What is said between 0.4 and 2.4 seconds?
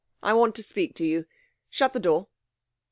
to speak to you. Shut the door.'